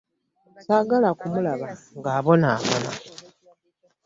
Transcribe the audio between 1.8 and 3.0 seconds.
nga abonaabona.